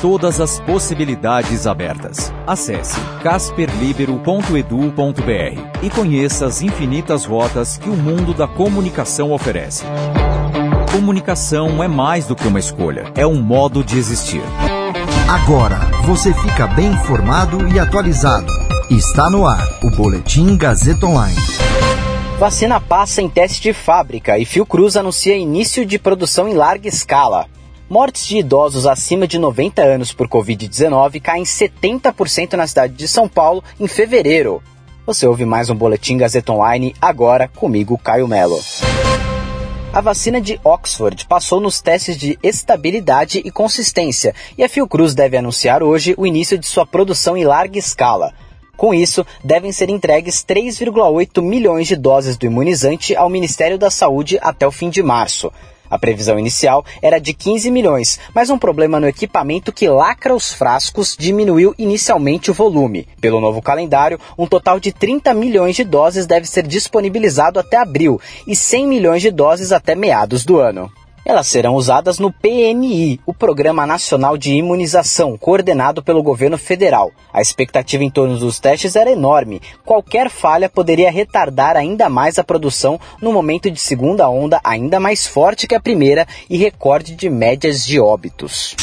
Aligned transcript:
Todas 0.00 0.40
as 0.42 0.60
possibilidades 0.60 1.66
abertas. 1.66 2.32
Acesse 2.46 3.00
casperlibero.edu.br 3.22 5.82
e 5.82 5.90
conheça 5.90 6.46
as 6.46 6.60
infinitas 6.60 7.24
rotas 7.24 7.78
que 7.78 7.88
o 7.88 7.96
mundo 7.96 8.34
da 8.34 8.46
comunicação 8.46 9.32
oferece. 9.32 9.84
Comunicação 10.92 11.82
é 11.82 11.88
mais 11.88 12.26
do 12.26 12.36
que 12.36 12.46
uma 12.46 12.58
escolha, 12.58 13.10
é 13.14 13.26
um 13.26 13.40
modo 13.40 13.82
de 13.82 13.98
existir. 13.98 14.42
Agora 15.28 15.78
você 16.04 16.32
fica 16.32 16.66
bem 16.66 16.88
informado 16.88 17.66
e 17.68 17.80
atualizado. 17.80 18.52
Está 18.90 19.30
no 19.30 19.46
ar 19.46 19.66
o 19.82 19.90
Boletim 19.90 20.56
Gazeta 20.56 21.06
Online. 21.06 21.36
Vacina 22.38 22.78
passa 22.78 23.22
em 23.22 23.30
teste 23.30 23.62
de 23.62 23.72
fábrica 23.72 24.38
e 24.38 24.44
Fiocruz 24.44 24.94
anuncia 24.94 25.34
início 25.34 25.86
de 25.86 25.98
produção 25.98 26.46
em 26.46 26.54
larga 26.54 26.86
escala. 26.86 27.46
Mortes 27.88 28.26
de 28.26 28.38
idosos 28.38 28.84
acima 28.84 29.28
de 29.28 29.38
90 29.38 29.80
anos 29.80 30.12
por 30.12 30.26
Covid-19 30.26 31.22
caem 31.22 31.44
70% 31.44 32.54
na 32.54 32.66
cidade 32.66 32.94
de 32.94 33.06
São 33.06 33.28
Paulo 33.28 33.62
em 33.78 33.86
fevereiro. 33.86 34.60
Você 35.06 35.24
ouve 35.24 35.44
mais 35.44 35.70
um 35.70 35.74
Boletim 35.76 36.16
Gazeta 36.16 36.52
Online 36.52 36.96
agora 37.00 37.46
comigo, 37.46 37.96
Caio 37.96 38.26
Melo. 38.26 38.58
A 39.92 40.00
vacina 40.00 40.40
de 40.40 40.60
Oxford 40.64 41.26
passou 41.28 41.60
nos 41.60 41.80
testes 41.80 42.16
de 42.16 42.36
estabilidade 42.42 43.40
e 43.44 43.52
consistência 43.52 44.34
e 44.58 44.64
a 44.64 44.68
Fiocruz 44.68 45.14
deve 45.14 45.36
anunciar 45.36 45.80
hoje 45.80 46.12
o 46.18 46.26
início 46.26 46.58
de 46.58 46.66
sua 46.66 46.84
produção 46.84 47.36
em 47.36 47.44
larga 47.44 47.78
escala. 47.78 48.34
Com 48.76 48.92
isso, 48.92 49.24
devem 49.44 49.70
ser 49.70 49.90
entregues 49.90 50.44
3,8 50.44 51.40
milhões 51.40 51.86
de 51.86 51.94
doses 51.94 52.36
do 52.36 52.46
imunizante 52.46 53.14
ao 53.14 53.30
Ministério 53.30 53.78
da 53.78 53.92
Saúde 53.92 54.40
até 54.42 54.66
o 54.66 54.72
fim 54.72 54.90
de 54.90 55.04
março. 55.04 55.52
A 55.90 55.98
previsão 55.98 56.38
inicial 56.38 56.84
era 57.00 57.18
de 57.18 57.32
15 57.32 57.70
milhões, 57.70 58.18
mas 58.34 58.50
um 58.50 58.58
problema 58.58 58.98
no 58.98 59.08
equipamento 59.08 59.72
que 59.72 59.88
lacra 59.88 60.34
os 60.34 60.52
frascos 60.52 61.16
diminuiu 61.18 61.74
inicialmente 61.78 62.50
o 62.50 62.54
volume. 62.54 63.06
Pelo 63.20 63.40
novo 63.40 63.62
calendário, 63.62 64.20
um 64.38 64.46
total 64.46 64.80
de 64.80 64.92
30 64.92 65.32
milhões 65.34 65.76
de 65.76 65.84
doses 65.84 66.26
deve 66.26 66.46
ser 66.46 66.66
disponibilizado 66.66 67.58
até 67.58 67.76
abril 67.76 68.20
e 68.46 68.54
100 68.54 68.86
milhões 68.86 69.22
de 69.22 69.30
doses 69.30 69.72
até 69.72 69.94
meados 69.94 70.44
do 70.44 70.58
ano. 70.58 70.90
Elas 71.28 71.48
serão 71.48 71.74
usadas 71.74 72.20
no 72.20 72.32
PNI, 72.32 73.18
o 73.26 73.34
Programa 73.34 73.84
Nacional 73.84 74.38
de 74.38 74.52
Imunização, 74.52 75.36
coordenado 75.36 76.00
pelo 76.00 76.22
governo 76.22 76.56
federal. 76.56 77.10
A 77.32 77.42
expectativa 77.42 78.04
em 78.04 78.08
torno 78.08 78.38
dos 78.38 78.60
testes 78.60 78.94
era 78.94 79.10
enorme. 79.10 79.60
Qualquer 79.84 80.30
falha 80.30 80.68
poderia 80.68 81.10
retardar 81.10 81.76
ainda 81.76 82.08
mais 82.08 82.38
a 82.38 82.44
produção 82.44 83.00
no 83.20 83.32
momento 83.32 83.68
de 83.68 83.80
segunda 83.80 84.30
onda 84.30 84.60
ainda 84.62 85.00
mais 85.00 85.26
forte 85.26 85.66
que 85.66 85.74
a 85.74 85.80
primeira 85.80 86.28
e 86.48 86.56
recorde 86.56 87.16
de 87.16 87.28
médias 87.28 87.84
de 87.84 87.98
óbitos. 87.98 88.76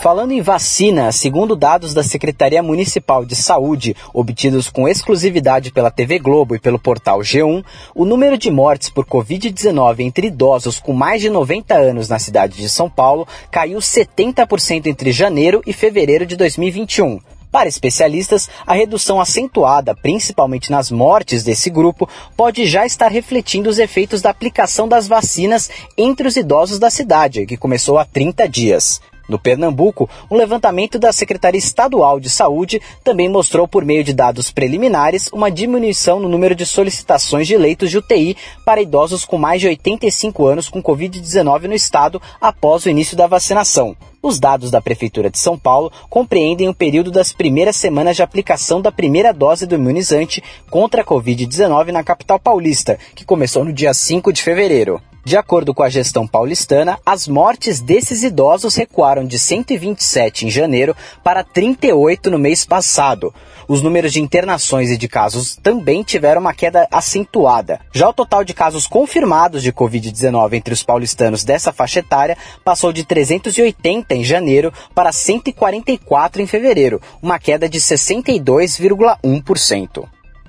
Falando 0.00 0.32
em 0.32 0.42
vacina, 0.42 1.10
segundo 1.10 1.56
dados 1.56 1.94
da 1.94 2.02
Secretaria 2.02 2.62
Municipal 2.62 3.24
de 3.24 3.34
Saúde, 3.34 3.96
obtidos 4.12 4.68
com 4.68 4.86
exclusividade 4.86 5.72
pela 5.72 5.90
TV 5.90 6.18
Globo 6.18 6.54
e 6.54 6.60
pelo 6.60 6.78
portal 6.78 7.20
G1, 7.20 7.64
o 7.94 8.04
número 8.04 8.36
de 8.36 8.50
mortes 8.50 8.90
por 8.90 9.06
Covid-19 9.06 10.00
entre 10.00 10.28
idosos 10.28 10.78
com 10.78 10.92
mais 10.92 11.22
de 11.22 11.30
90 11.30 11.74
anos 11.74 12.08
na 12.08 12.18
cidade 12.18 12.58
de 12.58 12.68
São 12.68 12.90
Paulo 12.90 13.26
caiu 13.50 13.78
70% 13.78 14.86
entre 14.86 15.10
janeiro 15.12 15.62
e 15.66 15.72
fevereiro 15.72 16.26
de 16.26 16.36
2021. 16.36 17.18
Para 17.50 17.68
especialistas, 17.68 18.50
a 18.66 18.74
redução 18.74 19.18
acentuada, 19.18 19.94
principalmente 19.94 20.70
nas 20.70 20.90
mortes 20.90 21.42
desse 21.42 21.70
grupo, 21.70 22.06
pode 22.36 22.66
já 22.66 22.84
estar 22.84 23.08
refletindo 23.10 23.70
os 23.70 23.78
efeitos 23.78 24.20
da 24.20 24.28
aplicação 24.28 24.86
das 24.86 25.08
vacinas 25.08 25.70
entre 25.96 26.28
os 26.28 26.36
idosos 26.36 26.78
da 26.78 26.90
cidade, 26.90 27.46
que 27.46 27.56
começou 27.56 27.98
há 27.98 28.04
30 28.04 28.46
dias. 28.46 29.00
No 29.28 29.38
Pernambuco, 29.38 30.08
um 30.30 30.36
levantamento 30.36 30.98
da 30.98 31.12
Secretaria 31.12 31.58
Estadual 31.58 32.20
de 32.20 32.30
Saúde 32.30 32.80
também 33.02 33.28
mostrou, 33.28 33.66
por 33.66 33.84
meio 33.84 34.04
de 34.04 34.12
dados 34.12 34.50
preliminares, 34.50 35.28
uma 35.32 35.50
diminuição 35.50 36.20
no 36.20 36.28
número 36.28 36.54
de 36.54 36.64
solicitações 36.64 37.46
de 37.46 37.56
leitos 37.56 37.90
de 37.90 37.98
UTI 37.98 38.36
para 38.64 38.80
idosos 38.80 39.24
com 39.24 39.36
mais 39.36 39.60
de 39.60 39.68
85 39.68 40.46
anos 40.46 40.68
com 40.68 40.82
Covid-19 40.82 41.62
no 41.62 41.74
estado 41.74 42.22
após 42.40 42.84
o 42.84 42.90
início 42.90 43.16
da 43.16 43.26
vacinação. 43.26 43.96
Os 44.22 44.40
dados 44.40 44.70
da 44.70 44.80
Prefeitura 44.80 45.30
de 45.30 45.38
São 45.38 45.58
Paulo 45.58 45.92
compreendem 46.08 46.68
o 46.68 46.74
período 46.74 47.10
das 47.10 47.32
primeiras 47.32 47.76
semanas 47.76 48.16
de 48.16 48.22
aplicação 48.22 48.80
da 48.80 48.90
primeira 48.90 49.32
dose 49.32 49.66
do 49.66 49.74
imunizante 49.76 50.42
contra 50.70 51.02
a 51.02 51.04
Covid-19 51.04 51.92
na 51.92 52.02
capital 52.02 52.38
paulista, 52.38 52.98
que 53.14 53.24
começou 53.24 53.64
no 53.64 53.72
dia 53.72 53.94
5 53.94 54.32
de 54.32 54.42
fevereiro. 54.42 55.00
De 55.26 55.36
acordo 55.36 55.74
com 55.74 55.82
a 55.82 55.88
gestão 55.88 56.24
paulistana, 56.24 57.00
as 57.04 57.26
mortes 57.26 57.80
desses 57.80 58.22
idosos 58.22 58.76
recuaram 58.76 59.26
de 59.26 59.40
127 59.40 60.46
em 60.46 60.50
janeiro 60.50 60.94
para 61.24 61.42
38 61.42 62.30
no 62.30 62.38
mês 62.38 62.64
passado. 62.64 63.34
Os 63.66 63.82
números 63.82 64.12
de 64.12 64.22
internações 64.22 64.88
e 64.88 64.96
de 64.96 65.08
casos 65.08 65.56
também 65.56 66.04
tiveram 66.04 66.40
uma 66.40 66.54
queda 66.54 66.86
acentuada. 66.92 67.80
Já 67.92 68.08
o 68.08 68.12
total 68.12 68.44
de 68.44 68.54
casos 68.54 68.86
confirmados 68.86 69.64
de 69.64 69.72
Covid-19 69.72 70.52
entre 70.52 70.72
os 70.72 70.84
paulistanos 70.84 71.42
dessa 71.42 71.72
faixa 71.72 71.98
etária 71.98 72.38
passou 72.64 72.92
de 72.92 73.02
380 73.02 74.14
em 74.14 74.22
janeiro 74.22 74.72
para 74.94 75.10
144 75.10 76.40
em 76.40 76.46
fevereiro, 76.46 77.02
uma 77.20 77.40
queda 77.40 77.68
de 77.68 77.80
62,1%. 77.80 80.06